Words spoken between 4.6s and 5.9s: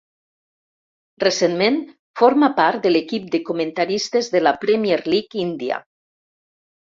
Premier League índia.